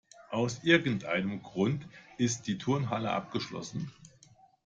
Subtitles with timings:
[0.31, 3.93] Aus irgendeinem Grund ist die Turnhalle abgeschlossen.